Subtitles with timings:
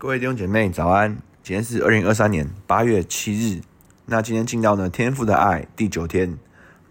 [0.00, 3.60] 各位弟兄姐妹早安，今天是二零二三年八月七日。
[4.06, 6.38] 那今天进到呢天赋的爱第九天。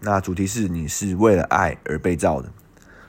[0.00, 2.52] 那主题是你是为了爱而被造的。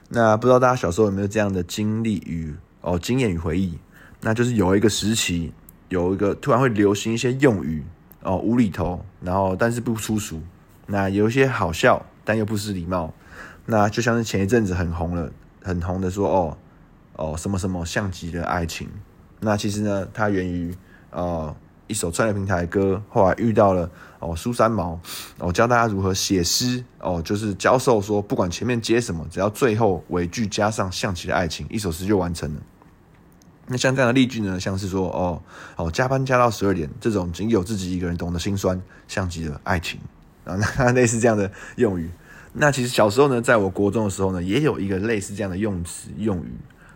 [0.08, 3.78] 那不知道大家小时候有没有这样的经历与哦经验与回忆？
[4.22, 5.52] 那就是有一个时期，
[5.89, 7.84] 有一个突然会流行一些用语
[8.23, 10.41] 哦无厘头，然后但是不粗俗。
[10.86, 13.13] 那有一些好笑，但又不失礼貌。
[13.66, 15.29] 那就像是前一阵子很红了，
[15.61, 16.57] 很红的说哦
[17.18, 18.88] 哦什么什么像极了爱情。
[19.40, 20.76] 那其实呢，它源于
[21.12, 21.55] 呃
[21.88, 25.00] 一首串流平台的歌，后来遇到了哦苏三毛，
[25.38, 32.62] 哦教大家如何写诗，哦就是教授说不管前面接什么，只要最后尾句加上象棋的爱情，一首诗就完成了。
[33.66, 35.41] 那像这样的例句呢，像是说哦
[35.77, 39.99] 哦加班加到十二点，这种仅有自己一个人懂得心酸，像极了爱情
[40.44, 42.10] 啊，那类似这样的用语。
[42.52, 46.54] 那其实小时候呢，在我国中的时候呢，也有一个类似这样的用词用语，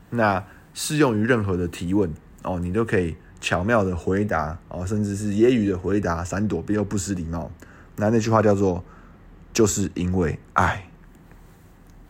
[0.09, 2.11] 那适用于任何的提问。
[2.43, 7.49] 哦，你都可以巧妙的回答哦，甚至是揶揄的回答，闪躲避又不失礼貌。
[7.95, 8.83] 那那句话叫做
[9.53, 10.89] “就是因为爱”。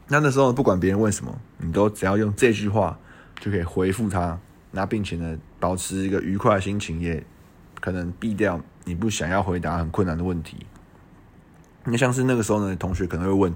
[0.09, 2.99] 那那时候不管别人问什么，你都只要用这句话
[3.39, 4.39] 就可以回复他。
[4.71, 7.23] 那并且呢，保持一个愉快的心情，也
[7.79, 10.65] 可能避掉你不想要回答很困难的问题。
[11.83, 13.53] 那像是那个时候呢，同学可能会问：“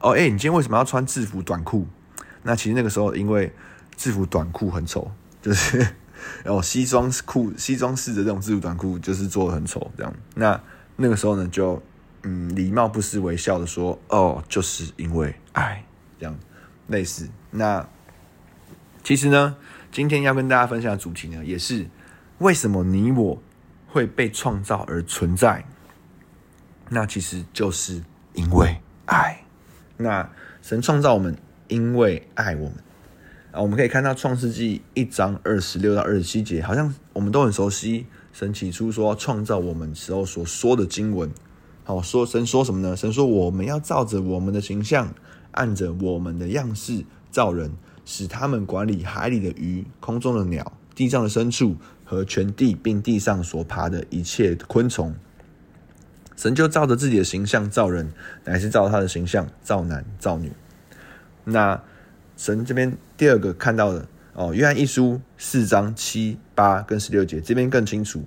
[0.00, 1.86] 哦，哎，你今天为什么要穿制服短裤？”
[2.42, 3.52] 那其实那个时候因为
[3.96, 5.86] 制服短裤很丑，就是。
[6.44, 10.14] 然后西装裤、西装式的这种制服短裤，就是做的很丑，这样。
[10.34, 10.60] 那
[10.96, 11.82] 那个时候呢，就
[12.22, 15.84] 嗯，礼貌不失微笑的说：“哦，就是因为爱。”
[16.18, 16.36] 这样
[16.88, 17.28] 类似。
[17.50, 17.88] 那
[19.04, 19.56] 其实呢，
[19.92, 21.86] 今天要跟大家分享的主题呢，也是
[22.38, 23.40] 为什么你我
[23.86, 25.64] 会被创造而存在。
[26.88, 29.44] 那其实就是因为爱。
[29.96, 30.28] 那
[30.60, 31.38] 神创造我们，
[31.68, 32.74] 因为爱我们。
[33.50, 38.04] 啊，我们可以看到《创世纪》一章二十六到二十七节，好像我们都很熟悉。
[38.30, 41.30] 神起初说创造我们时候所说的经文，
[41.82, 42.94] 好说神说什么呢？
[42.94, 45.14] 神说我们要照着我们的形象，
[45.52, 47.72] 按着我们的样式造人，
[48.04, 55.14] 使他们管理海里的鱼、空中的鸟、地上的牲畜和全地，并地上所爬的一切昆虫。
[56.36, 58.12] 神就照着自己的形象造人，
[58.44, 60.52] 乃是照他的形象造男造女。
[61.44, 61.80] 那。
[62.40, 68.22] 神这边第二个看到的哦，约翰一书四章七八跟十六节这边更清楚。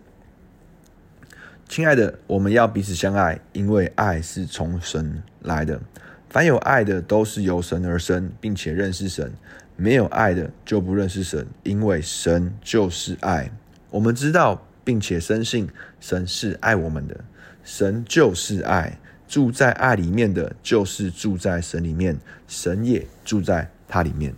[1.70, 5.80] 亲爱的，我们要彼此相爱，因为爱是从神来的。
[6.28, 9.30] 凡有爱的，都是由神而生，并且认识神；
[9.78, 13.50] 没有爱的，就不认识神，因为神就是爱。
[13.90, 15.70] 我们知道，并且深信
[16.02, 17.18] 神是爱我们的。
[17.64, 23.72] 神就是爱，住在爱里面的，就是住在神里面，神也住在。
[23.94, 24.34] 它里面，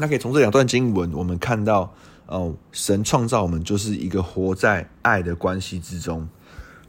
[0.00, 1.94] 那可以从这两段经文，我们看到，
[2.24, 6.26] 哦，神创造我们就是一个活在爱的关系之中。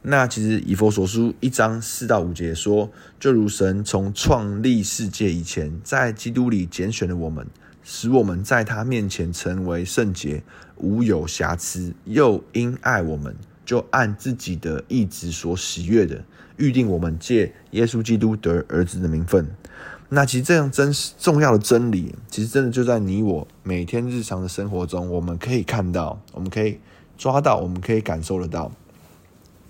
[0.00, 2.90] 那其实以弗所书一章四到五节说，
[3.20, 7.46] 就如神从创立世界以前，在基督里拣选了我们，
[7.84, 10.42] 使我们在他面前成为圣洁，
[10.78, 13.36] 无有瑕疵，又因爱我们，
[13.66, 16.24] 就按自己的意志所喜悦的，
[16.56, 19.46] 预定我们借耶稣基督得儿子的名分。
[20.14, 26.78] 那其实这样真实重要的真理，其实真的就在你我每天日常的生活中，我们可以看到，我们可以
[27.16, 28.70] 抓到，我们可以感受得到。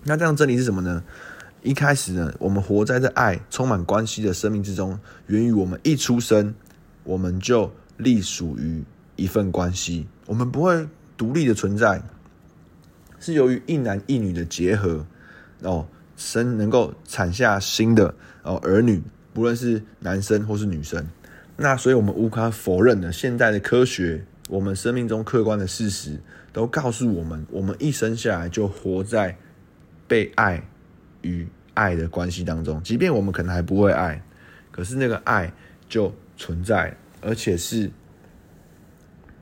[0.03, 1.05] 那这样真理是什么呢？
[1.63, 4.99] 一开始呢，我们活在这爱充满关系的生命之中，
[5.29, 6.53] 源于我们一出生，
[7.05, 8.83] 我们就隶属于
[9.15, 12.03] 一份关系，我们不会独立的存在，
[13.21, 15.07] 是由于一男一女的结合，
[15.61, 15.87] 哦，
[16.17, 19.01] 生能够产下新的哦儿女。
[19.33, 21.07] 不论是男生或是女生，
[21.57, 26.19] 那所以我们无法否认的，现代的科学，我们生命中客观的事实，
[26.53, 29.37] 都告诉我们，我们一生下来就活在
[30.07, 30.63] 被爱
[31.23, 32.83] 与爱的关系当中。
[32.83, 34.23] 即便我们可能还不会爱，
[34.71, 35.51] 可是那个爱
[35.89, 37.91] 就存在，而且是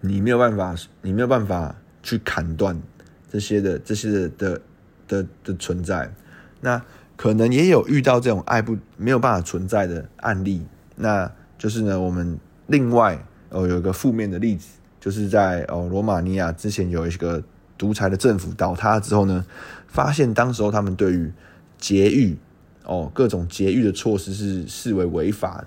[0.01, 2.81] 你没有办法，你没有办法去砍断
[3.29, 4.61] 这些的这些的的
[5.09, 6.13] 的的存在。
[6.61, 6.81] 那。
[7.21, 10.63] 可能也有遇到这种爱不没有办法存在的案例，
[10.97, 14.69] 那就是呢，我们另外哦有一个负面的例子，
[14.99, 17.45] 就是在哦罗马尼亚之前有一个
[17.77, 19.45] 独裁的政府倒塌之后呢，
[19.87, 21.31] 发现当时候他们对于
[21.77, 22.39] 节育
[22.87, 25.67] 哦各种节育的措施是视为违法的，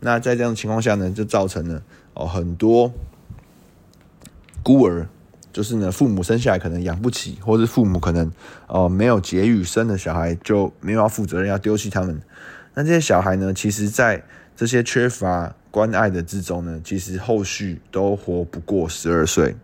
[0.00, 1.82] 那在这样的情况下呢，就造成了
[2.14, 2.90] 哦很多
[4.62, 5.06] 孤儿。
[5.54, 8.26] 就是呢，父母生下来可能养不起，或是父母可能
[8.66, 12.20] 哦、呃、没有节育，生的小孩就没有要负责任，要丢弃他们。
[12.74, 14.24] 那这些小孩呢，其实，在
[14.56, 19.54] 这些缺乏关爱的之中呢，其实后续都活不过十二岁。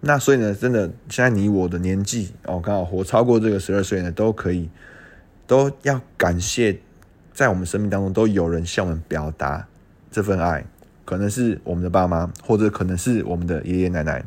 [0.00, 4.70] 那所以呢，真的现在你我的年纪哦，刚好活超过这个十二岁呢，都可以
[5.48, 6.78] 都要感谢，
[7.34, 9.66] 在我们生命当中都有人向我们表达
[10.12, 10.64] 这份爱，
[11.04, 14.24] 可能是我们的爸妈，或者可能是我们的爷爷奶奶。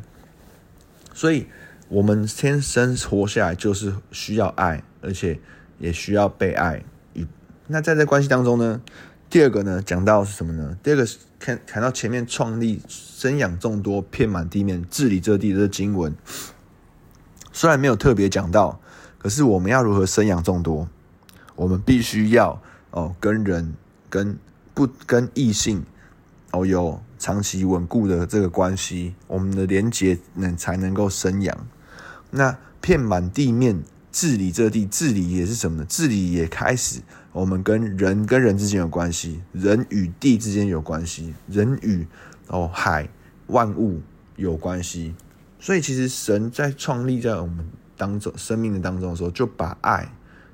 [1.14, 1.46] 所以，
[1.88, 5.38] 我们天生活下来就是需要爱，而且
[5.78, 6.82] 也需要被爱。
[7.14, 7.26] 与
[7.66, 8.80] 那在这关系当中呢，
[9.28, 10.76] 第二个呢，讲到是什么呢？
[10.82, 11.06] 第二个
[11.38, 16.14] 看看到前面创立、生养众多、遍满地面、治理这地的经文，
[17.52, 18.80] 虽然没有特别讲到，
[19.18, 20.88] 可是我们要如何生养众多？
[21.54, 23.74] 我们必须要哦，跟人、
[24.08, 24.38] 跟
[24.72, 25.84] 不跟异性
[26.52, 31.66] 哦有长期稳固的这个关系，我们的连结能才能够生养。
[32.30, 33.82] 那遍满地面。
[34.14, 35.86] 治理这地，治理也是什么呢？
[35.88, 37.00] 治理也开始，
[37.32, 42.06] 我们跟人跟人之间有关系，人与地之间有关系，人与
[42.48, 43.08] 哦海
[43.46, 44.02] 万物
[44.36, 45.14] 有关系。
[45.58, 47.66] 所以其实神在创立在我们
[47.96, 50.06] 当中生命的当中的时候，就把爱，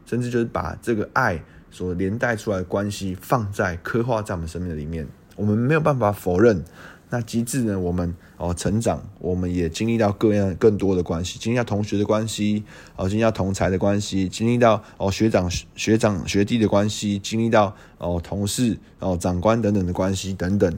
[0.06, 5.04] 甚至就是把这个爱所连带出来的关系放在刻画在我们生命的里面，
[5.38, 6.62] 我们没有办法否认。
[7.10, 7.80] 那机制呢？
[7.80, 12.62] 我们哦成长，我们也经历到各样更多的关系，经历到同学的关系，
[12.96, 20.70] 哦经历到同侪的关系，经历到哦学长学长学弟的关系，经历到哦同事哦长官等等的关系等等，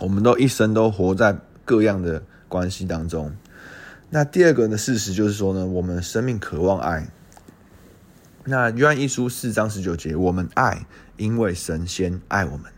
[0.00, 3.32] 我们都一生都活在各样的关系当中。
[4.10, 7.08] 那第二个的事实就是说呢，我们生命渴望爱。
[8.44, 10.84] 那约翰一书四章十九节，我们爱，
[11.16, 12.70] 因为神先爱我们。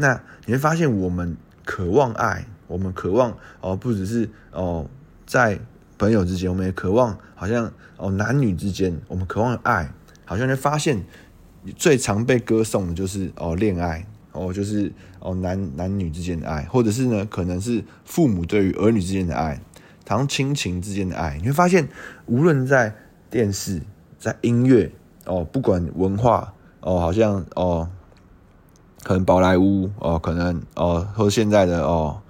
[0.00, 1.36] 那你会发现我们。
[1.62, 4.88] 渴望爱，我们渴望哦，不只是哦，
[5.24, 5.60] 在
[5.96, 9.88] 朋友之间，我们也渴望，好像哦，男女之间，我们渴望爱，
[10.24, 11.04] 好像就发现
[11.76, 19.60] 最常被歌颂的就是哦，恋爱哦，就是哦，男男女之间的爱，或者是呢，可能是父母对于儿女之间的爱，
[20.08, 21.88] 好像亲情之间的爱，你会发现，
[22.26, 22.92] 无论在
[23.28, 23.80] 电视、
[24.18, 24.90] 在音乐
[25.26, 27.88] 哦，不管文化哦，好像哦。
[29.02, 32.20] 可能宝莱坞哦，可能哦，或现在的哦，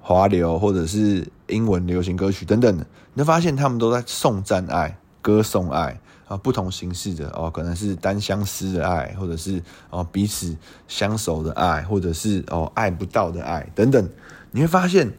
[0.00, 2.76] 华流或者是英文流行歌曲等等，
[3.14, 10.56] 你会发现他们都在颂赞爱、歌颂爱啊，不同形式的哦，可能是单相思的爱，或者是哦彼此
[10.88, 14.08] 相守的爱，或者是哦爱不到的爱等等，
[14.50, 15.12] 你会发现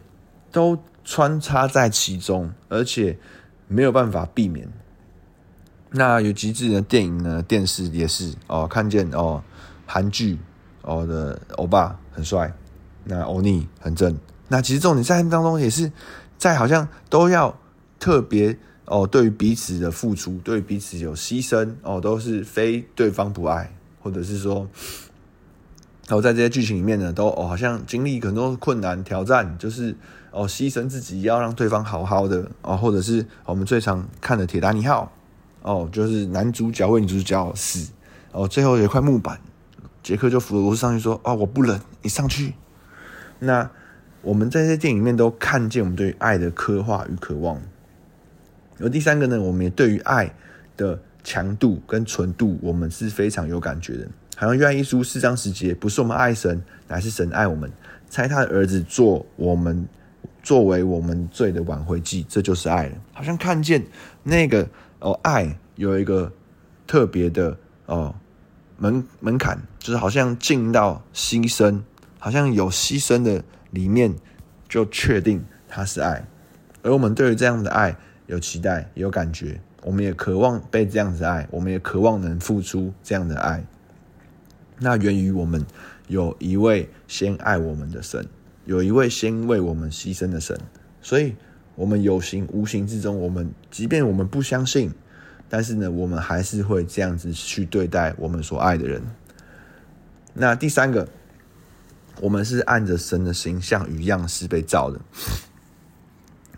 [0.52, 3.18] 都穿插在其中，而且
[3.70, 4.68] 没有办法避免。
[5.92, 9.42] 那有极致的电影呢，电视也是哦，看见哦
[9.86, 10.38] 韩剧。
[10.84, 12.54] 哦的欧巴很帅，
[13.04, 14.16] 那欧尼很正。
[14.48, 15.92] 那其实重点在他们当中也是
[16.38, 17.58] 在好像都要
[18.00, 24.68] 特别哦，对于彼此的付出，对于彼此有牺牲哦，都是非对方不爱，或者是说，
[26.08, 29.96] 然后在这些剧情里面呢，都哦好像经历很多困难挑战，就是
[30.32, 35.12] 哦牺牲自己要让对方好好的哦，或者是我们最常看的《铁达尼号》
[35.68, 37.90] 哦，就是男主角为女主角死
[38.34, 39.40] 哦，最后有一块木板。
[40.04, 42.54] 杰克就扶着罗斯上去说：“啊、我不冷，你上去。”
[43.40, 43.72] 那
[44.22, 47.62] 我们在这些电影里面都看见我们对于爱的刻画与渴望。
[48.80, 50.36] 而第三个呢，我们也对于爱
[50.76, 54.08] 的强度跟纯度，我们是非常有感觉的。
[54.36, 57.72] 好像约翰一书四章十节，不是我们爱神，乃是神爱我们，
[58.10, 59.88] 差他的儿子做我们
[60.42, 62.92] 作为我们罪的挽回祭，这就是爱。
[63.14, 63.82] 好像看见
[64.24, 64.68] 那个
[65.00, 66.30] 哦，爱有一个
[66.86, 68.14] 特别的哦。
[68.76, 71.82] 门门槛就是好像进到牺牲，
[72.18, 74.16] 好像有牺牲的里面，
[74.70, 76.26] 就确定它是爱。
[76.82, 77.98] 而我们对于这样的爱
[78.28, 83.66] 有期待，有感觉，我们也渴望被这样子爱，我们也渴望能付出这样的爱。
[84.80, 85.66] 那源于我们
[86.08, 88.26] 有一位先爱我们的神，
[88.64, 90.58] 有一位先为我们牺牲的神，
[91.02, 91.36] 所以
[91.76, 94.94] 我们有形无形之中，我们即便我们不相信。
[95.50, 99.02] 但是呢，我们还是会这样子去对待我们所爱的人。
[100.34, 101.08] 那第三个，
[102.22, 105.00] 我们是按着神的形象与样式被造的。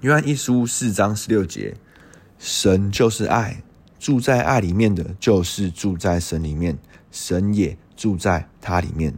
[0.02, 1.76] 约翰一书四章十六节，
[2.40, 3.64] 神就是爱，
[4.00, 6.78] 住在爱里面的，就是住在神里面，
[7.12, 9.14] 神也住在他里面。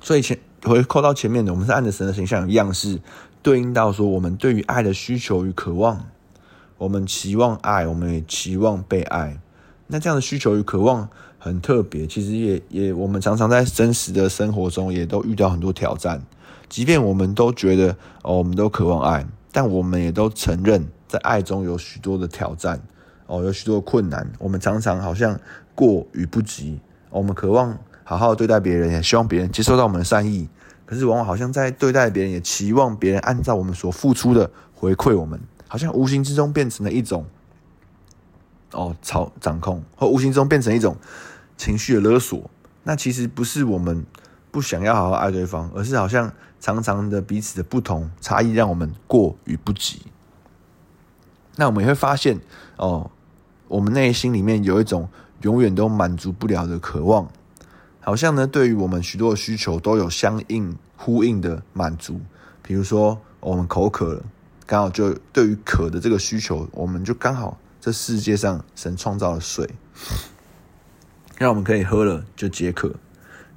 [0.00, 3.00] 所以前回扣到前面的，我们是按着神的形象与样式，
[3.42, 6.06] 对应到说我们对于爱的需求与渴望。
[6.78, 9.40] 我们期望爱，我们也期望被爱。
[9.86, 11.08] 那这样的需求与渴望
[11.46, 16.20] 很特别，其实也也，我们常常在真实的生活中也都遇到很多挑战。
[16.68, 22.80] 即便我们都觉得哦，我们都渴望爱，但我们也都承认，在爱中有许多的挑战
[23.28, 24.28] 哦，有许多困难。
[24.40, 25.38] 我们常常好像
[25.74, 26.80] 过与不及。
[27.10, 30.48] 我们渴望好好对待别人，也希望别人接受到我们的善意，
[30.84, 35.38] 可是往往好像在对待别人，也期望别人按照我们所付出的回馈我们，
[35.68, 37.24] 好像无形之中变成了一种
[38.72, 40.96] 哦操掌控，或无形中变成一种
[41.56, 42.50] 情绪的勒索。
[42.84, 44.04] 那其实不是我们
[44.50, 50.02] 不想要好好爱对方，而是好像常常的彼此的不同差异，让我们过于不及。
[51.56, 52.40] 那我们也会发现
[52.76, 53.10] 哦，
[53.68, 55.08] 我们内心里面有一种
[55.42, 57.28] 永远都满足不了的渴望。
[58.00, 62.20] 好像呢，对于我们许多的需求都有相应呼应的满足。
[62.62, 64.22] 比如说，我们口渴了，
[64.64, 69.68] 刚好就对于渴的这个需求，我们就刚好这世界上神创造了水，
[71.38, 72.94] 让我们可以喝了就解渴。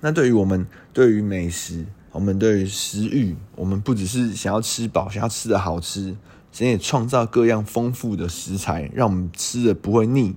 [0.01, 6.15] 那对于我们对于美食，我们对于食欲，我们不只是想要吃饱，想要吃的好吃，
[6.51, 10.35] 神也创造各样丰富的食材，让我们吃的不会腻。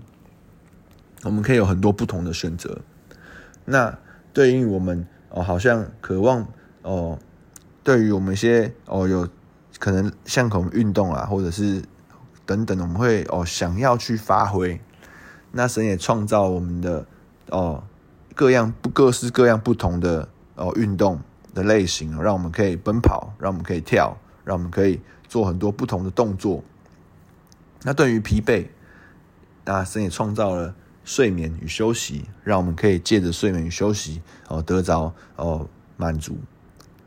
[1.23, 2.81] 我们可以有很多不同的选择。
[3.65, 3.97] 那
[4.33, 6.49] 对于我们哦，好像渴望
[6.83, 7.19] 哦，
[7.85, 9.29] 对于我们一些哦，有
[9.79, 11.83] 可能像我们运动啊，或者是
[12.45, 14.81] 等等，我们会哦想要去发挥。
[15.53, 17.07] 那神也创造我们的
[17.51, 17.83] 哦
[18.35, 21.21] 各样不各式各样不同的哦运动
[21.55, 26.63] 的类型，让我们可以奔跑，让我们可以跳，让我们可以做很多不同的动作。
[27.83, 28.67] 那对于疲惫，
[29.65, 30.75] 那神也创造了。
[31.05, 36.39] 睡眠与休息，让我们可以借着睡眠与休息哦，得着哦满足。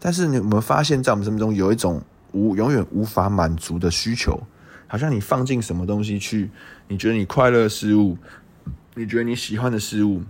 [0.02, 2.02] 但是你有没有发现，在我们生命中有一种
[2.34, 4.38] 无永远无法满足的需求，
[4.86, 6.52] 好像你放进什么东西去，
[6.90, 8.18] 你觉得你快乐的事物，
[8.98, 10.24] 你觉得你喜欢的事物，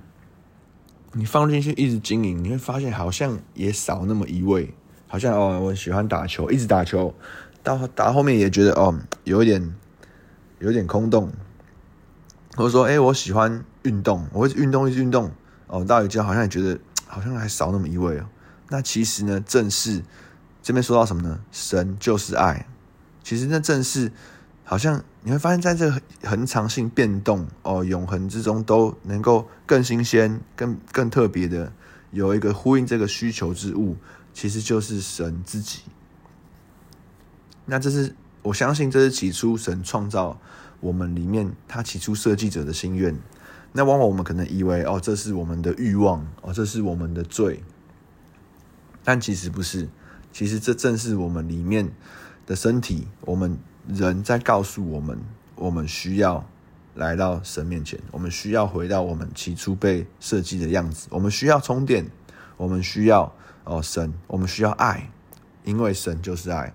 [1.14, 4.74] 你放进去一直经营，你会发现好像也少那么一味。
[5.08, 7.14] 好像哦，我喜欢打球，一直打球，
[7.62, 9.76] 到打后面也觉得哦，有一点
[10.60, 11.32] 有点空洞。
[12.56, 15.32] 或者说，哎、我喜欢运动，我运动，一直运动，
[15.68, 18.26] 哦，到一家好像也觉得好像还少那么一位哦。
[18.70, 20.02] 那其实呢，正是
[20.64, 21.40] 这边说到什么呢？
[21.52, 22.66] 神就是爱。
[23.22, 24.12] 其实那正是
[24.64, 31.74] 好像你会发现，在这个恒常性变动哦，永恒之中，都能够更新鲜、更更特别的
[32.12, 33.98] 有一个呼应这个需求之物，
[34.36, 35.82] 其实就是神自己。
[37.66, 40.40] 那这是我相信，这是起初神创造。
[40.80, 43.18] 我们里面，他起初设计者的心愿，
[43.72, 47.64] 那往往我们可能以为，哦，这是我们的欲望，哦，这是我们的罪，
[49.04, 49.90] 但其实不是，
[50.32, 51.92] 其实这正是我们里面
[52.46, 55.20] 的身体，我们人在告诉我们，
[55.56, 56.46] 我们需要
[56.96, 62.06] 来到神面前，我们需要回到我们起初被设计的样子，我们需要充电，
[62.58, 65.10] 我们需要哦神，我们需要爱，
[65.64, 66.74] 因为神就是爱。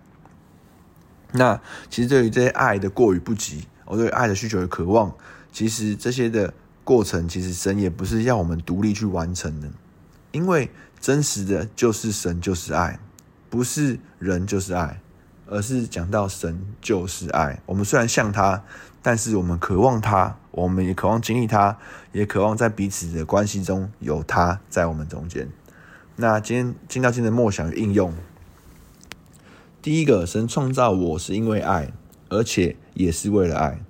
[1.32, 3.66] 那其实对于这些爱的过与不及。
[3.86, 5.12] 我对爱的需求与渴望，
[5.50, 9.68] 其实这些的过程，其实神也不是要我们独立去完成的，
[10.30, 13.00] 因为真实的就是神就是爱，
[13.48, 15.00] 不是人就是爱，
[15.50, 17.60] 而是讲到神就是爱。
[17.66, 18.62] 我们虽然像他，
[19.02, 21.76] 但是我们渴望他，我们也渴望经历他，
[22.12, 25.46] 也渴望在彼此的关系中有他在我们中间。
[26.16, 28.14] 那今天进到今天的默想应用，
[29.82, 31.92] 第一个，神创造我是因为爱。
[32.32, 33.80] 而且也是为了爱。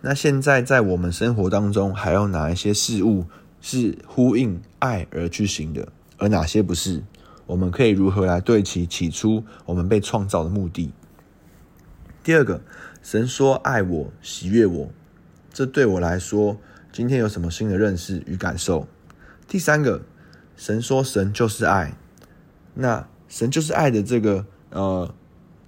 [0.00, 3.26] 那现在在我们生活当中，还有哪一些事物
[3.60, 5.86] 是呼应爱而去行的，
[6.18, 7.04] 而哪些不是？
[7.46, 10.92] 我们可以如何来对齐起初我们被创造的目的？
[12.24, 12.62] 第二个，
[13.02, 14.88] 神说爱我，喜悦我，
[15.52, 16.58] 这对我来说，
[16.90, 18.88] 今天有什么新的认识与感受？
[19.46, 20.00] 第三个，
[20.56, 21.92] 神说神就是爱，
[22.72, 25.14] 那神就是爱的这个呃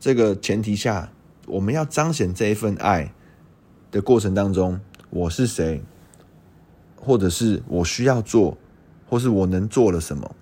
[0.00, 1.12] 这个前提下。
[1.46, 3.12] 我们要彰显这一份爱
[3.90, 5.84] 的过程当中，我是谁，
[6.96, 8.56] 或者是我需要做，
[9.06, 10.34] 或是我能做了什么？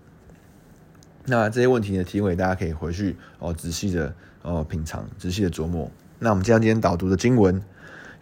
[1.26, 5.90] 那这些问题的提问，大家可以回去哦，仔细的哦品尝，仔细的琢磨。
[6.24, 7.62] 那我们将今天导读的经文，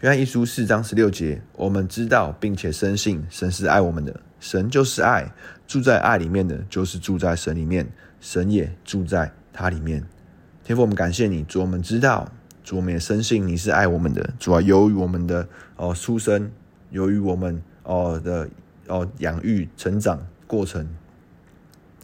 [0.01, 5.33] 约翰一书四章十六节，我们知道并且深信神是爱我们的，神就是爱，
[5.69, 7.89] 住在爱里面的，就是住在神里面，
[8.21, 10.05] 神也住在他里面。
[10.65, 12.29] 天父，我们感谢你，主，我们知道。
[12.65, 14.35] 主，我们也深信你是爱我们的。
[14.41, 16.51] 主啊，由于我们的哦出生，
[16.91, 18.49] 由于我们哦的
[18.89, 20.89] 哦养育成长过程，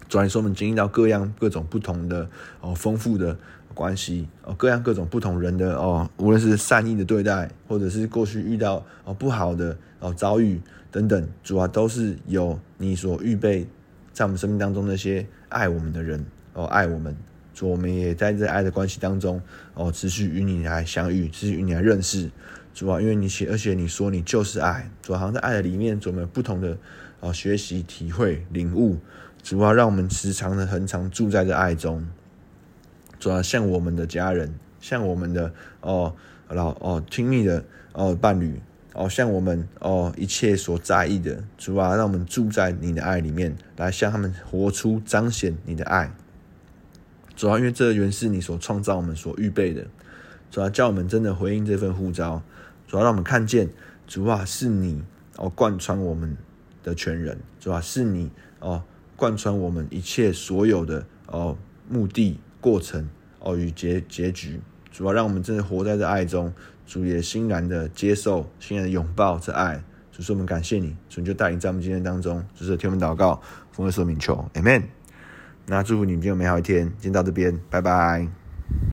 [0.09, 3.37] 主啊，你说我们经历到各样各种不同的哦丰富的
[3.79, 13.65] 关系哦，各样各种不同人的哦，无论是善意的对待，或者是过去遇到哦不好的哦遭遇等等，主啊，都是有你所预备
[14.13, 17.17] 在我们生命当中那些爱我们的人哦爱我们。
[17.55, 19.41] 主，我们也在这爱的关系当中
[19.75, 22.29] 哦，持续与你来相遇，持续与你来认识。
[22.75, 24.91] 主啊，因为你写，而且你说你就是爱。
[25.03, 26.77] 主啊，好像在爱的里面，主，我们不同的
[27.21, 28.97] 哦学习、体会、领悟。
[29.43, 32.05] 主啊，让我们时常的恒常住在这爱中。
[33.19, 36.15] 主要，像我们的家人，像我们的哦
[36.49, 38.61] 老哦亲密的哦伴侣，
[38.95, 46.13] 哦像我们哦一切所在意的，主啊，让我们住在你的爱里面，来向他们活出彰显你的爱。
[47.35, 49.87] 主啊，因为这原是你所创造我们所预备的，
[50.51, 52.43] 主啊，叫我们真的回应这份呼召，
[52.87, 53.69] 主啊，让我们看见
[54.07, 55.03] 主啊是你
[55.37, 56.37] 哦贯穿我们
[56.83, 58.83] 的全人，主啊是你哦
[59.17, 61.57] 贯穿我们一切所有的哦
[61.89, 62.39] 目的。
[62.61, 63.09] 过程
[63.41, 64.61] 哦与结结局，
[64.91, 66.53] 主要让我们真的活在这爱中，
[66.87, 69.83] 主也欣然的接受，欣然的拥抱这爱。
[70.11, 74.83] 主说我们感谢你，主就带领在我们今天当中，就是天文祷告，奉耶稣名求，Amen。
[75.67, 78.38] 那祝福你们今天有美好一天，今天到这边，拜拜。